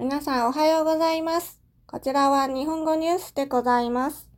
[0.00, 1.60] 皆さんおはようございます。
[1.86, 4.30] こちらは日本语ニュースでございます。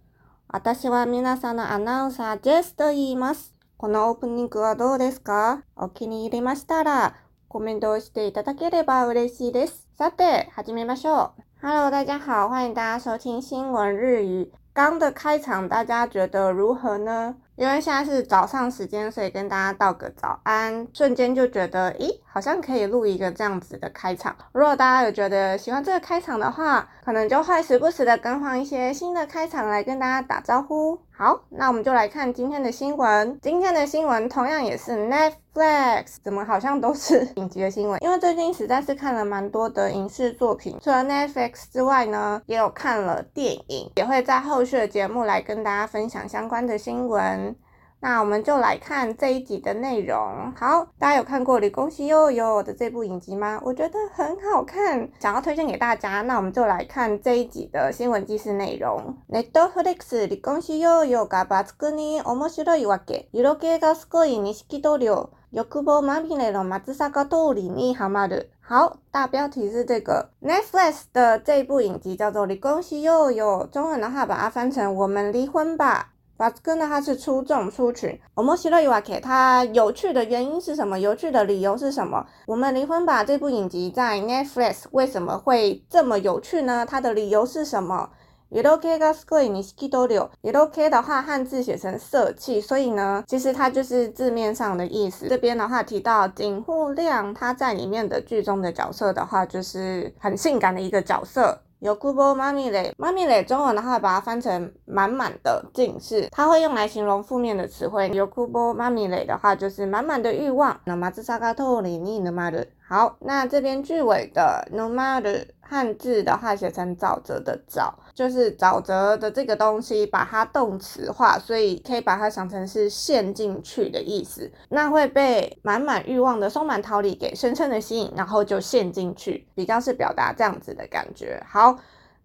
[0.49, 3.54] 私は皆さんのアナウンサージェスと言います。
[3.77, 5.62] このオープニングはどうですか？
[5.77, 7.14] お気に入りましたら、
[7.46, 9.87] コメントをしていただければ嬉しいです。
[9.96, 11.43] さて、始めましょう。
[11.65, 14.53] Hello，大家好，欢迎大家收听新闻日语。
[14.74, 17.37] 刚的开场大家觉得如何呢？
[17.55, 20.88] 因为现在是早上时间，所以跟大家道个早安。
[20.92, 24.34] 瞬间就觉得，咦，好像可以录一个这样子的开场。
[24.52, 30.98] 如果大家有觉得喜欢这个开场的话，可能就会时不时的更换一些新的开场来跟大家打招呼。
[31.10, 33.38] 好，那我们就来看今天的新闻。
[33.43, 38.02] 今天的新闻同样也是 Netflix，怎么好像都是 影集的新闻？
[38.02, 47.55] 因为最近实在是看了蛮多的影视作品，除了 Netflix 之外呢，也有看了电影，也会在后续的节目来跟大家分享相关的新闻。
[48.02, 50.54] 那我们就来看这一集的内容。
[50.55, 53.59] 好，大家有看过《离婚しようよ》的这部影集吗？
[53.64, 56.22] 我觉得很好看，想要推荐给大家。
[56.22, 59.18] 那我们就来看这一集的新闻记事内容。
[59.30, 63.30] Netflix 离婚しようよが抜群に面白いわけ。
[63.34, 65.30] 色気がすごい锦戸亮。
[65.52, 68.52] 欲望まみれの松坂桃李にハマる。
[68.61, 76.09] 好，大标题是这个 Netflix 的这一部影集叫做《离婚しようよ》，中文的话把它翻成《我们离婚吧》。
[76.41, 78.19] 抜群呢，它是出众出群。
[78.35, 80.99] 面白いわけ，它有趣的原因是什么？
[80.99, 82.25] 有趣的理由是什么？
[82.45, 86.85] 我们离婚吧这部影集在 Netflix 为什么会这么有趣呢？
[86.88, 88.09] 它的理由是什么？
[88.49, 90.30] 色気がすごい锦戸亮。
[90.41, 95.27] 色気的话汉字写成色气，所以呢，其实它就是字面上的意思。
[95.27, 101.59] 这边的话提到锦户亮，他在里面的剧中的角色的话，就是很性感的一个角色。
[101.81, 108.09] 欲望まみれ，まみれ中文的话把它翻成满满的尽是，它会用来形容负面的词汇。
[108.09, 110.80] 欲望まみれ的话就是满满的欲望。
[110.85, 112.67] 那么松坂桃李に沼る。
[112.92, 124.52] 好，那这边句尾的 no matter 汉字的话写成沼泽的沼，就是沼泽的这个东西，把它动词化，所以可以把它想成是陷进去的意思。
[124.68, 131.43] 那会被满满欲望的松满桃李给深深的吸引，然后就陷进去，比较是表达这样子的感觉。
[131.49, 131.78] 好。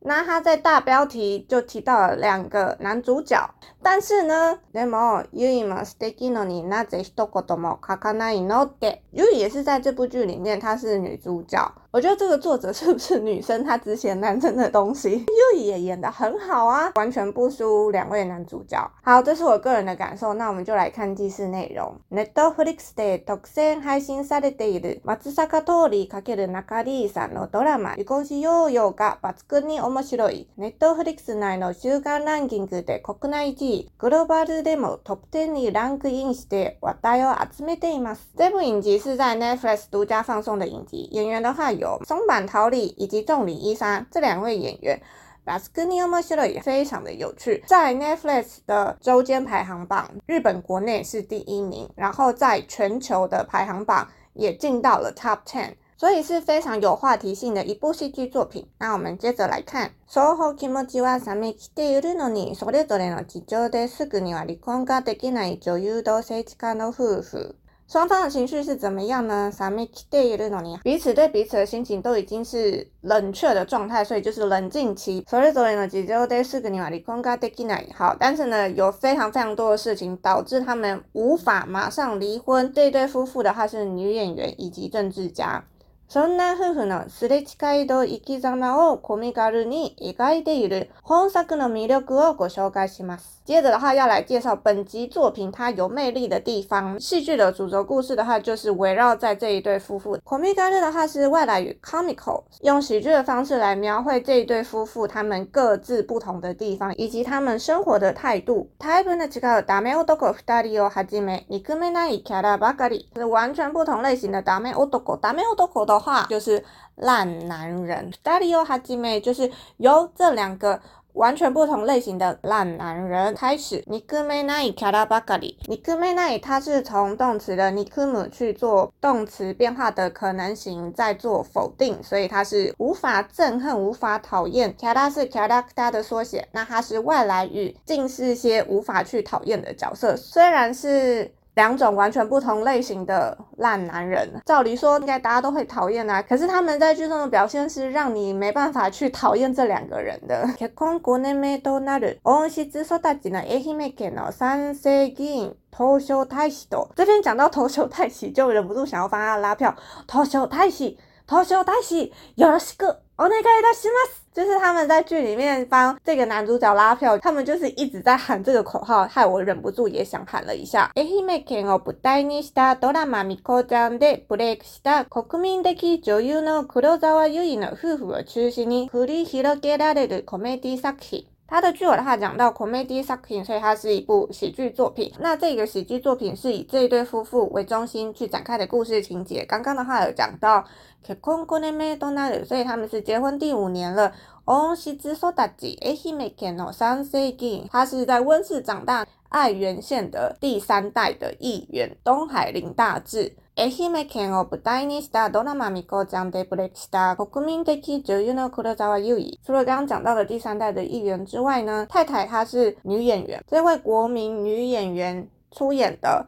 [0.04, 3.48] 那他在大标题就提到了两个男主角，
[3.80, 9.02] 但是呢，でもユイも素敌なのになぜ一言も书かないのって。
[9.12, 11.72] ユイ也是在这部剧里面，她是女主角。
[11.92, 13.62] 我觉得这个作者是不是女生？
[13.62, 15.24] 她只写男生的东西。
[15.26, 18.90] ユイ也演得很好啊，完全不输两位男主角。
[19.04, 20.34] 好，这是我个人的感受。
[20.34, 21.94] 那我们就来看记事内容。
[22.10, 26.08] Netflix で独占配信されている松坂桃李×
[26.50, 30.47] 中里さんのドラマ离婚しようよが抜群に 面白い。
[30.57, 38.29] Netflix 内の周间ランキングで国内1位、グローバルでもトップ10にランクインして话题を集めています。
[38.37, 45.01] 这部影集是在 Netflix 独家放送的影集，演员的话有松坂桃李以及仲里依纱这两位演员。
[45.45, 47.63] 抜群に面白い，非常的有趣。
[47.65, 55.75] 在 Netflix 的周间排行榜，日本国内是第一名，然后在全球的排行榜也进到了 Top Ten。
[55.96, 58.66] 所以是非常有话题性的一部戏剧作品。
[58.78, 67.54] 那我们接着来看，双方気持ちは冷めきっているのに、それぞれの事情ですぐには离婚ができない女优同性间の夫妇。
[67.88, 69.52] 双方的情绪是怎么样呢？
[69.52, 75.26] 冷めきっているのに，彼此对彼此的心情都已经是冷却的状态，所以就是冷静期。
[75.28, 77.92] それぞれの事情ですぐには离婚ができない。
[77.94, 82.72] 好，但是呢，有非常非常多的事情导致他们无法马上离婚。
[82.72, 85.62] 这一对夫妇的话是女演员以及政治家。
[86.08, 93.40] そんな夫妇のすれ违いと生き様をコミカルに描いている本作の魅力をご绍介します。
[93.44, 97.00] 接着的话要来介绍本集作品它有魅力的地方。
[97.00, 100.18] 戏剧的主轴故事的话就是围绕在这一对夫妇。
[100.18, 108.68] コミカル的话是外来语 comical，用喜剧的方式来描绘这一对夫妇他们各自不同的地方以及他们生活的态度。
[108.78, 115.18] タイプの违うダメ男二人をはじめ憎めないキャラばかり，是完全不同类型的ダメ男。
[115.18, 116.62] ダメ男的 话就是
[116.96, 120.80] 烂男人，二人をはじめ就是由这两个
[121.14, 123.82] 完全不同类型的烂男人开始。
[123.86, 134.74] 憎めないキャラばかり，憎めない它是从动词的憎む去做动词变化的可能型，再做否定，所以它是无法憎恨、无法讨厌。
[134.76, 141.32] キャラ是キャラクター的缩写，那它是外来语，尽是些无法去讨厌的角色，虽然是。
[141.56, 150.48] 两种完全不同类型的烂男人，照理说应该大家都会讨厌啊，可是他们在剧中的表现是让你没办法去讨厌这两个人的。
[150.56, 159.74] 结婚5年目となる温室育ちの爱媛県の三世议员东证大使と，这边讲到东证大使就忍不住想要帮他拉票。
[160.06, 164.27] 东证大使 东证大使よろしく お願いいたします。
[164.35, 170.91] 就是他们在剧里面帮这个男主角拉票，他们就是一直在喊这个口号，害我忍不住也想喊了一下。
[170.93, 181.25] 愛媛県を舞台にしたドラマミコちゃんでブレイクした国民的女優の黒泽优衣の夫婦を中心に繰り広げられるコメディ作品。
[181.46, 185.12] 他的剧的话讲到 comedy 作品，所以它是一部喜剧作品。
[185.20, 189.44] 那这个喜剧作品是以这一对夫妇为中心去展开的故事情节。
[189.44, 190.64] 刚刚的话有讲到
[191.02, 194.12] 结婚五年目となる，所以他们是结婚第五年了。
[194.46, 203.36] 温室育ち爱媛県の三世议员，他是在温室长大，爱媛县的第三代的议员东海林大志。
[203.59, 209.39] 愛媛県を舞台にしたドラマミコちゃんでブレイクした国民的女優の黒沢優衣。
[209.43, 216.27] 除了刚刚讲到的第三代的议员之外呢，太太她是女演员，这位国民女演员出演的。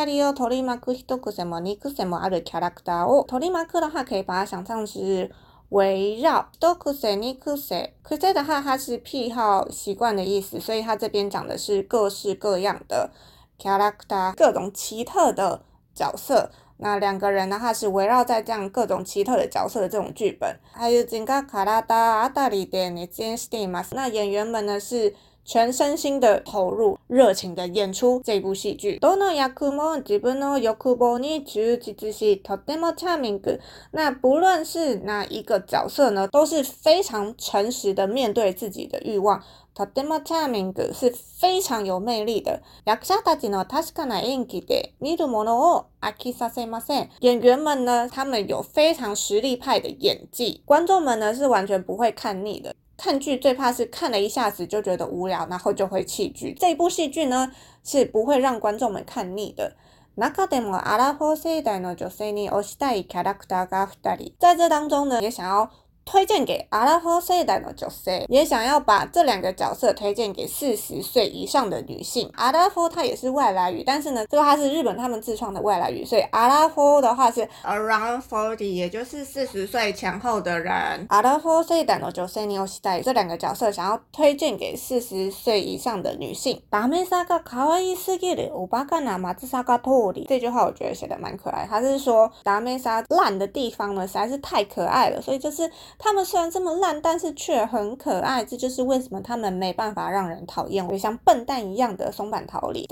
[0.05, 5.31] 人を取り巻く一癖も二癖もあるキャラクターを取り巻く的话，可以把它想象是
[5.69, 6.49] 围绕。
[6.59, 13.11] 一癖二癖，癖的话，它是癖好、习惯的意思，所以它这边讲的是各式各样的
[13.57, 15.61] キャラクター，各种奇特的
[15.93, 16.51] 角色。
[16.83, 20.59] 那两个人的话是围绕在这样各种奇特的角色的这种剧本。
[20.73, 25.13] 还有这个卡拉达阿达里的那间 steam 那演员们呢是
[25.44, 28.98] 全身心的投入、热情的演出这部戏剧。
[28.98, 33.60] どの役も自分の欲望に忠実し、とてもチャーミング。
[33.92, 39.40] 那不论是哪一个角色呢，都是非常诚实的面对自己的欲望。
[39.72, 42.60] とてもチャーミング是非常有魅力的。
[42.84, 47.08] 役者たちの确かな演技で见る者を饱きさせません。
[47.20, 52.74] 演员们呢，他们有非常实力派的演技，观众们呢是完全不会看腻的。
[53.00, 56.54] 看剧最怕是看了一下子就觉得无聊，然后就会弃剧。
[56.58, 57.52] 这部戏剧呢
[57.84, 59.76] 是不会让观众们看腻的。
[60.16, 65.70] 中でもアラフォー世代の女性に推したいキャラクターが二人，在这当中呢也想要。
[66.10, 72.30] 推荐给阿拉伯世代的角色，也想要把这两个角色推荐给四十岁以上的女性。
[72.36, 80.72] 阿拉伯它也是外来语，但是呢，这个它是日本他们自创的外来语，所以阿拉伯的话是 around forty，也就是四十岁前后的人。
[81.08, 86.62] 阿拉伯世代的角色に推したい这两个角色想要推荐给四十岁以上的女性。
[86.70, 91.66] ダメさが可爱すぎるおバカな松坂桃李，这句话我觉得写的蛮可爱。
[91.68, 95.68] 他是说ダメさ烂的地方呢实在是太可爱了，所以就是。
[96.00, 102.86] 他们虽然这么烂，但是却很可爱，这就是为什么他们没办法让人讨厌，就像笨蛋一样的松坂桃李。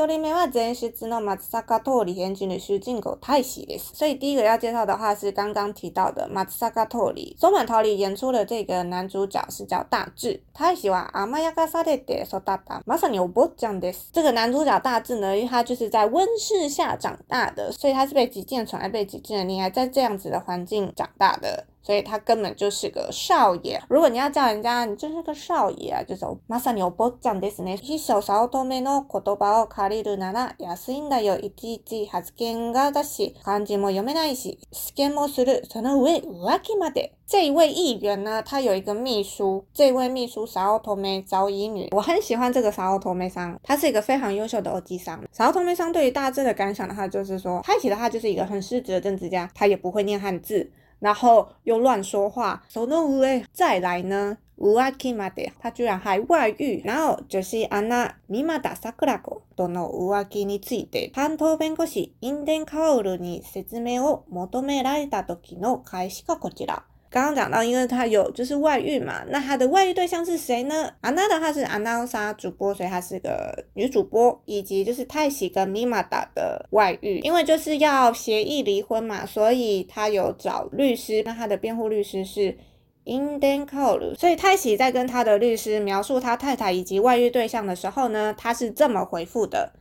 [3.92, 7.36] 所以第一个要介绍的话是刚刚提到的松坂桃李。
[7.38, 10.42] 松坂桃李演出的这个男主角是叫大志。
[10.52, 14.10] 他喜欢甘やかされて育ったまさにお坊ちゃんです。
[14.12, 21.66] 这个男主角大志呢，因为他就是在温室下长大的，所以他是被极尽宠爱、被极尽的溺爱，在这样子的环境长大的。
[21.82, 23.78] 所以他根本就是个少爷。
[23.88, 27.76] 如果你要叫人家你就是个少爷啊，就是まさにお坊ちゃんですね。
[27.76, 31.38] 秘书早乙女の言叶を借りるなら安いんだよ。
[31.38, 35.62] いちいち発言がだし、汉字も読めないし、试験もする。
[35.68, 37.12] その上浮気まで。
[37.26, 39.66] 这一位议员呢，他有一个秘书。
[39.74, 43.58] 这位秘书早乙女早乙女，我很喜欢这个早乙女さん。
[43.62, 45.22] 他是一个非常优秀的欧吉桑。
[45.30, 50.70] 早乙女さん对于大致的感想的话，就是说，他其实他就是一个很失职的政治家，他也不会念汉字。
[50.99, 56.81] 然后又乱说话，その上再来呢，浮気まで，他居然还外遇。
[56.83, 66.83] 然后就是あの三又桜子との浮気について担当弁護士インデンカオルに説明を求められた時の返しがこちら。
[67.10, 70.90] 刚刚讲到，因为他有就是外遇嘛，那他的外遇对象是谁呢？
[71.00, 82.58] 安娜的话是安娜莎主播，所以她是个女主播，以及就是泰喜跟米玛达的外遇，因为就是要协议离婚嘛，所以他有找律师，那他的辩护律师是
[83.04, 89.72] インデンカオル，所以泰喜在跟他的律师描述他太太以及外遇对象的时候呢，他是这么回复的：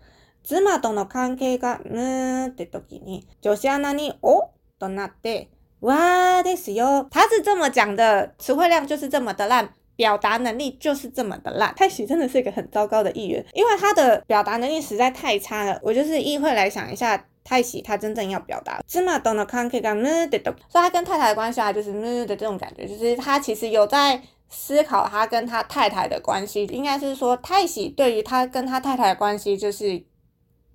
[0.44, 5.48] 妻との関系が嗯って时に女子アナにおとなって。
[5.82, 11.74] 哇，ですよ，他是这么讲的，词汇量就是这么的烂，表达能力就是这么的烂。
[11.76, 15.80] 泰喜真的是一个很糟糕的议员，因为他的表达能力实在太差了。
[15.84, 17.26] 我就是议会来想一下。
[17.46, 30.02] 太喜他真正要表达，妻との関系が无でと，所以他跟太太的关系啊，就是无的这种感觉，就是他其实有在思考他跟他太太的关系，应该是说太喜对于他跟他太太的关系就是。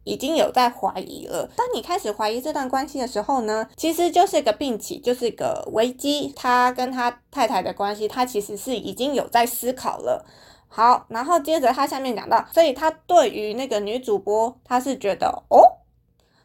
[0.03, 1.49] 已经有在怀疑了。
[1.55, 6.33] 当你开始怀疑这段关系的时候呢，其实就是一个病起，就是一个危机。
[6.35, 10.25] 他跟他太太的关系，他其实是已经有在思考了。
[10.67, 15.79] 好，然后接着他下面讲到，所以他对于那个女主播，他是觉得哦，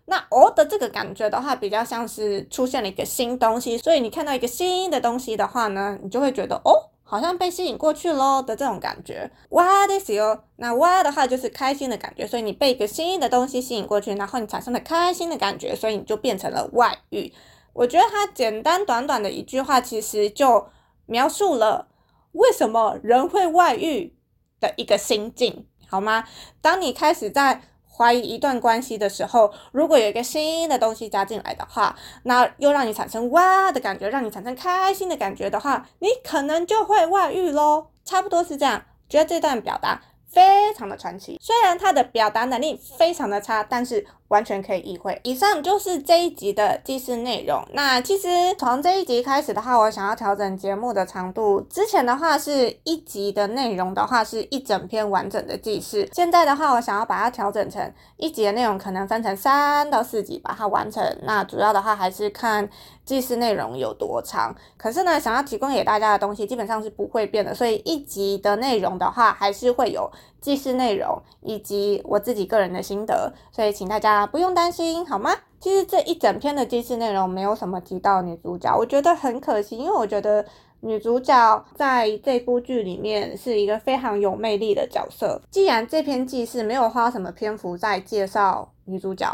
[0.06, 3.78] 那哦的这个感觉的话，比较像是出现了一个新东西。
[3.78, 6.90] 所以你看到一个新的东西的话呢，你就会觉得哦。
[7.07, 10.39] 好像被吸引过去喽的这种感觉，哇ですよ。
[10.55, 17.31] 那哇的话就是开心的感觉，所以你被一个新的东西吸引过去，然后你产生了开心的感觉，所以你就变成了外遇。
[17.73, 20.67] 我觉得它简单短短的一句话，其实就
[21.05, 21.87] 描述了
[22.31, 24.15] 为什么人会外遇
[24.59, 26.23] 的一个心境，好吗？
[26.61, 27.61] 当你开始在
[27.98, 37.88] 怀疑一段关系的时候，如果有一个新的东西加进来的话，那又让你产生哇的感觉，让你产生开心的感觉的话，你可能就会外遇喽。
[38.04, 41.38] 差不多是这样，觉得这段表达非常的传奇。
[41.40, 44.06] 虽然他的表达能力非常的差，但是。
[44.28, 45.18] 完全可以意会。
[45.24, 47.66] 以上就是这一集的记事内容。
[47.72, 51.62] 那其实从这一集开始的话，我想要调整节目的长度。
[51.62, 61.02] 之前的话是一集的内容的话是一整篇完整的记事，现在的话我想要把它调整成一集的内容可能分成三到四集把它完成。
[61.22, 62.68] 那主要的话还是看
[63.08, 64.54] 记事内容有多长。
[64.76, 70.10] 可是呢，想要提供给大家的东西基本上是不会变的，所以一集的内容的话还是会有
[70.42, 73.32] 记事内容以及我自己个人的心得。
[73.50, 74.18] 所以请大家。
[74.26, 75.30] 不用担心，好吗？
[75.58, 80.44] 其实这一整篇的记事内容没有什么提到女主角，我觉得很可惜，因为我觉得
[80.80, 85.40] 女主角在这部剧里面是一个非常有魅力的角色。
[85.50, 89.26] 既然这篇记事没有花什么篇幅在介绍女主角。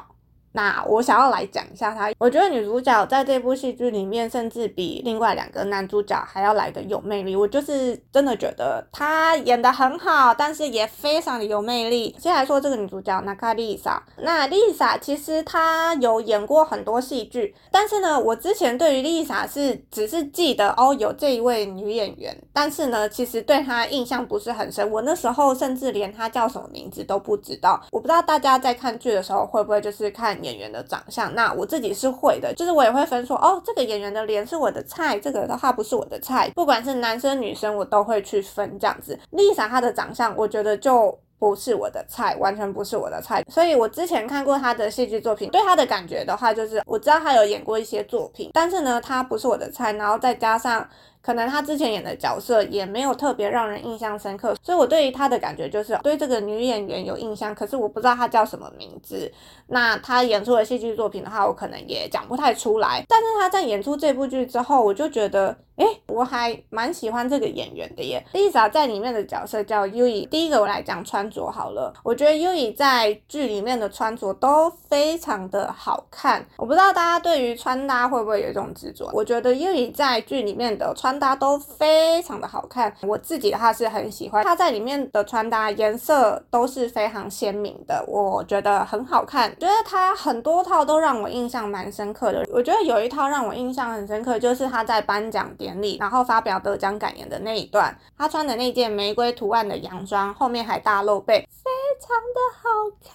[0.57, 7.35] 那我想要来讲一下她，我觉得女主角在这部戏剧里面，甚至比另外两个男主角还要来的有魅力。
[7.35, 12.15] 我就是真的觉得她演的很好，但是也非常的有魅力。
[12.21, 14.01] 先来说这个女主角，娜卡丽莎。
[14.19, 24.89] 那丽莎其实她有演过很多戏剧，但是呢，我之前对于丽莎是只是记得哦有这一位女演员，但是呢，其实对她印象不是很深。
[24.89, 27.83] 我那时候甚至连她叫什么名字都不知道。
[27.91, 30.39] 我不知道大家在看剧的时候会不会就是看。
[30.45, 39.19] 演员的长相，那我自己是会的，就是我也会分说，哦，这个演员的脸是我的菜，这个的话不是我的菜，不管是男生女生，我都会去分这样子。
[39.33, 50.87] Lisa 她的长相，我觉得就不是我的菜，完全不是我的菜，所以我之前看过她的戏剧作品，对她的感觉的话，就是我知道她有演过一些作品，但是呢，她不是我的菜，然后再加上。
[51.25, 59.33] 可能他之前演的角色也没有特别让人印象深刻，所以我对于他的感觉就是对这个女演员有印象，可是我不知道她叫什么名字。
[59.69, 63.03] 那她演出的戏剧作品的话，我可能也讲不太出来。
[63.09, 65.57] 但是她在演出这部剧之后，我就觉得。
[65.77, 68.25] 诶，我还蛮喜欢这个演员的耶。
[68.33, 70.29] Lisa 在里面的角色叫 Yui。
[70.29, 76.47] 第一个我来讲穿着好了，我觉得 Yui 在剧里面的穿着都非常的好看。
[76.59, 79.11] 我不知道大家对于穿搭会不会有一种执着？
[79.13, 82.93] 我觉得 Yui 在剧里面的穿穿搭都非常的好看。
[83.03, 89.49] 我自己的话是很喜欢她在里面的穿搭，颜色都是非常鲜明的，我觉得很好看。
[89.61, 92.45] 觉得她很多套都让我印象蛮深刻的。
[92.53, 95.45] 我觉得有一套让我印象很深刻，就是她在颁奖。
[95.57, 102.69] 典礼，然后发表得奖感言的那一段，她穿的那件玫瑰图案的洋装，后面还大露背，非常的好
[103.01, 103.13] 看，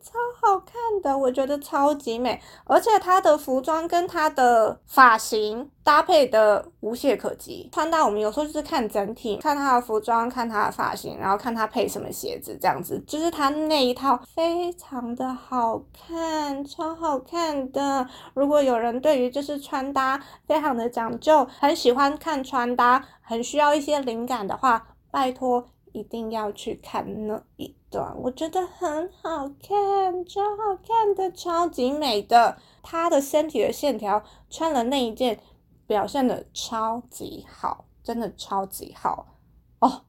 [0.00, 7.68] 超好看的，我觉得超级美，而且她的服装跟她的发型搭配的无懈可及。
[7.72, 18.08] 穿搭我们有时候就是看整体，看她的服装，看她的发型，然后看她配什么鞋子，这样子，就是她那一套非常的好看，超好看的。
[18.34, 32.56] 如果有人对于就是穿搭非常的讲究，很喜欢看穿搭，很需要一些灵感的话，拜托一定要去看那一段，我觉得很好看，超好看的，超级美的。
[32.82, 35.38] 她的身体的线条，穿了那一件，
[35.88, 39.26] 表现的超级好，真的超级好
[39.80, 40.04] 哦！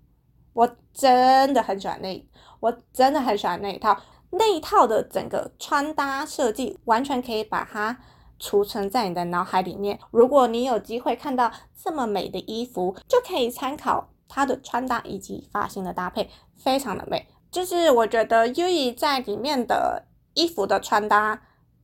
[0.54, 7.98] 我真的很喜欢那，我真的很喜欢那一套，那一套的整个穿搭设计，完全可以把它。
[8.42, 10.00] 储存在你的脑海里面。
[10.12, 17.28] 如果你有机会看到这么美的衣服，就可以参考她的穿搭以及发型的搭配，非常的美。
[17.52, 20.06] 就是我觉得 U E 在里面的
[20.36, 21.42] 衣服的穿搭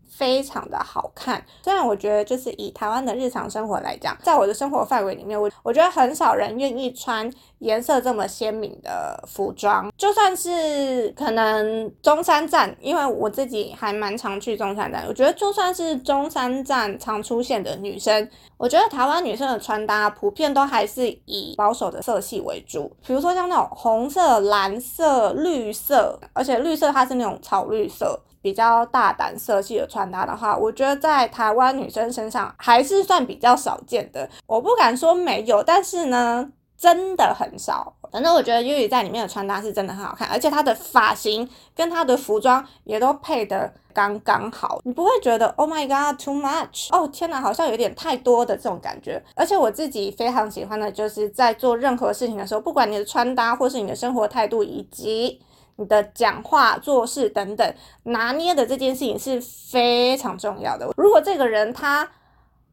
[0.08, 9.92] 非常的好看，虽然我觉得就是以台湾的日常生活来讲，在我的生活范围里面，我我觉得很少人愿意穿颜色这么鲜明的服装。
[9.98, 28.22] 就算是可能中山站，因为我自己还蛮常去中山站，我觉得就算是中山站常出现的女生，我觉得台湾女生的穿搭普遍都还是以保守的色系为主，比如说像那种红色、蓝色、绿色，而且绿色它是那种草绿色。
[28.46, 34.30] 比较大胆色系的穿搭的话，我觉得在台湾女生身上还是算比较少见的。
[34.46, 36.48] 我不敢说没有，但是呢，
[36.78, 37.96] 真的很少。
[38.12, 49.20] 反正我觉得 y u 在里面的穿搭是真的很好看，而且她的发型跟她的服装也都配得刚刚好，你不会觉得 Oh my God too much，哦天哪，好像有点太多的这种感觉。
[49.34, 55.42] 而且我自己非常喜欢的就是在做任何事情的时候，不管你的穿搭或是你的生活态度以及。
[55.78, 60.90] 你的讲话、做事等等，拿捏的这件事情是非常重要的。
[60.98, 62.10] 如果这个人他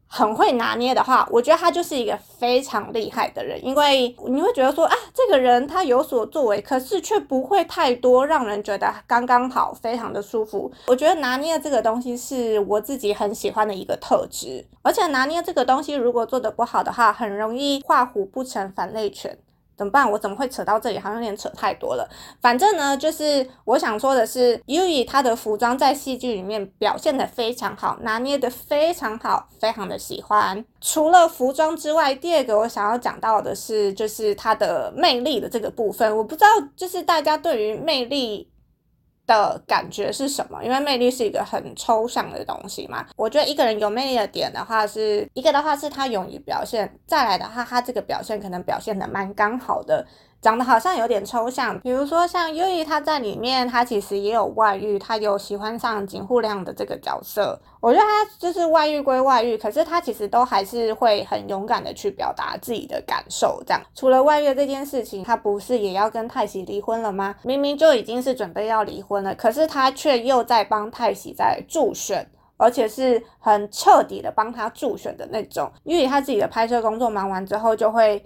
[0.07, 10.71] 很会拿捏的话，我觉得他就是一个非常厉害的人，因为你会觉得说啊，这个人他有所作为，可是却不会太多，让人觉得刚刚好，非常的舒服。
[10.85, 19.35] 我觉得拿捏这个东西是我自己很喜欢的一个特质，而且拿捏这个东西如果做得不好的话，很容易画虎不成反类犬。
[19.75, 20.09] 怎么办？
[20.09, 20.99] 我怎么会扯到这里？
[20.99, 22.07] 好像有点扯太多了。
[22.41, 30.63] 反正呢，就是我想说的是，Yui 她的服装在戏剧里面表现的非常好，拿捏的非常好，非常的喜欢。
[30.79, 36.15] 除了服装之外，第二个我想要讲到的是，就是她的魅力的这个部分。
[36.15, 38.47] 我不知道，就是大家对于魅力。
[39.25, 40.63] 的感觉是什么？
[40.63, 43.05] 因为魅力是一个很抽象的东西嘛。
[43.15, 50.05] 我觉得一个人有魅力的点的话是，一个的话是他勇于表现，再来的话，他这个表现可能表现的蛮刚好的。
[50.43, 57.57] 长得好像有点抽象，比如说像优衣，他在里面，他其实也有外遇，他有喜欢上锦户亮的这个角色。
[57.79, 63.63] 我觉得他就是外遇归外遇，可是他其实都还是会很勇敢的去表达自己的感受。
[63.65, 67.33] 这样，除了外遇这件事情，他不是也要跟太喜离婚了吗？
[67.43, 75.71] 明明就已经是准备要离婚了，可是他却又在帮太喜在助选，而且是很彻底的帮他助选的那种。
[75.85, 78.21] 因为他自己的拍摄工作忙完之后，就会。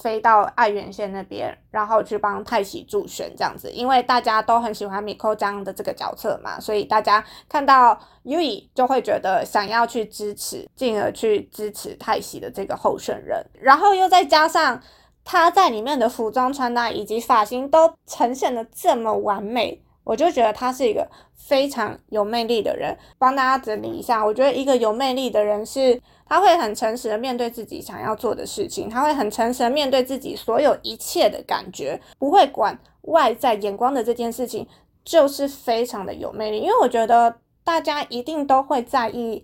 [0.00, 14.80] 飞到爱媛县那边，然后去帮泰喜助选这样子，因为大家都很喜欢米可这样的这个角色嘛，所以大家看到 ui 就会觉得想要去支持，进而去支持泰喜的这个候选人，然后又再加上
[15.24, 22.96] 他在里面的服装穿搭以及发型都呈现的这么完美，我就觉得他是一个非常有魅力的人。
[23.18, 26.00] 帮大家整理一下，我觉得一个有魅力的人是。
[26.30, 34.68] 他会很诚实的面对自己想要做的事情，他会很诚实的面对自己所有一切的感觉，不会管外在眼光的这件事情，
[35.02, 36.58] 就是非常的有魅力。
[36.58, 39.42] 因为我觉得大家一定都会在意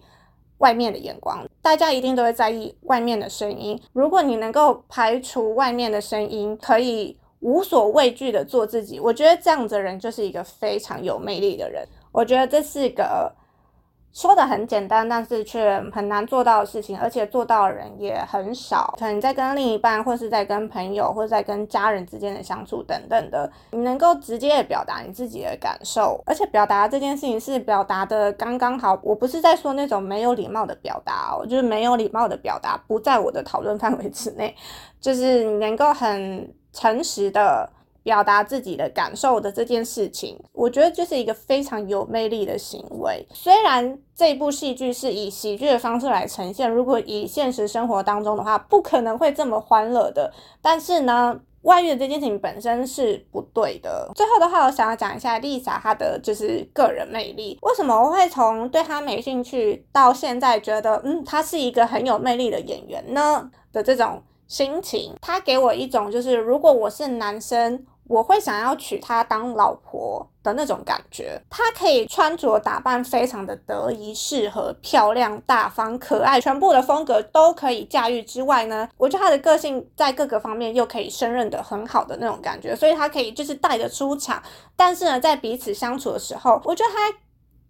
[0.58, 3.80] 外面的眼光，大家一定都会在意外面的声音。
[3.94, 11.86] 如果你能够排除外面的声音，可以无所畏惧的做自己，我觉得这样子的人就是一个非常有魅力的人。
[12.10, 13.32] 我觉得这是一个。
[14.14, 18.94] 说的很简单，但是却很难做到的事情，而且做到的人也很少。
[18.96, 28.96] 可能在跟另一半，或是在跟朋友，或者在跟家人之间的相处等等的，你能够直接表达你自己的感受，而且表达这件事情是表达的刚刚好。
[29.02, 34.54] 我不是在说那种没有礼貌的表达哦，就是没有礼貌的表达不在我的讨论范围之内，
[35.00, 37.70] 就是你能够很诚实的。
[38.04, 43.26] 表达自己的感受的这件事情，我觉得就是一个非常有魅力的行为。
[43.32, 50.30] 虽然这部戏剧是以喜剧的方式来呈现，如果以现实生活当中的话，不可能会这么欢乐的。
[50.60, 54.10] 但是呢，外遇的这件事情本身是不对的。
[54.14, 57.58] 最后的话，我想要讲一下 Lisa 她的就是个人魅力。
[57.62, 63.50] 为什么我会从对她没兴趣到现在觉得，嗯，她是一个很有魅力的演员呢？
[63.72, 64.22] 的这种
[64.54, 67.84] 心情，他给我一种就是，如果我是男生。
[68.06, 71.40] 我会想要娶她当老婆的那种感觉。
[71.48, 84.42] 她可以穿着打扮非常的得宜、适合、漂亮、大方、可爱，全部的风格都可以驾驭之外呢，我觉得她的个性在各个方面又可以胜任的很好的那种感觉，所以她可以就是带着出场。
[84.76, 87.18] 但是呢，在彼此相处的时候，我觉得她。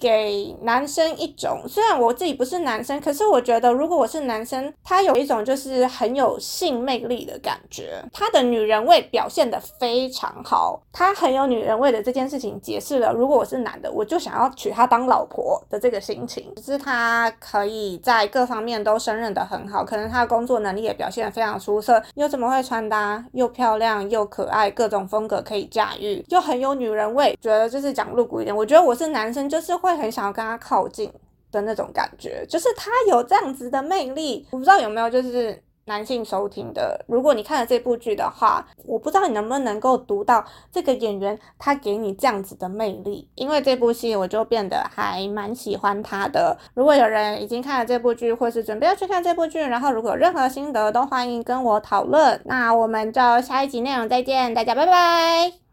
[0.05, 8.05] 给男生一种，虽然我自己不是男生，可是我觉得如果我是男生，他有一种就是很有性魅力的感觉。
[8.13, 16.53] 他的女人味表现的非常好，他很有女人味的这件事情解释了，如果我是男的，我就想要娶她当老婆的这个心情。
[16.57, 27.35] 只是他可以在各方面都胜任的很好，可能他的工作能力也表现得非常出色，又怎么会穿搭，又漂亮又可爱，各种风格可以驾驭，又很有女人味。
[27.41, 29.94] 觉得就是讲露骨一点，我觉得我是男生就是会。
[29.95, 31.13] 会很想要跟他靠近
[31.53, 34.47] 的那种感觉，就是他有这样子的魅力。
[34.51, 35.63] 我不知道有没有就是。
[35.87, 46.57] 男性收听的，如果你看了这部剧的话，我不知道你能不能够读到这个演员他给你这样子的魅力，因为这部戏我就变得还蛮喜欢他的。
[46.73, 52.41] 如果有人已经看了这部剧，或是准备要去看这部剧，然后如果有任何心得，都欢迎跟我讨论。
[52.47, 55.64] 那我们就下一集内容再见，大家拜拜。